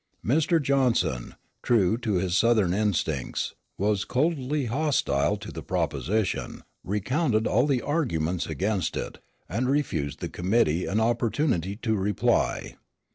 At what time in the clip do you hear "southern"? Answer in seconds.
2.35-2.73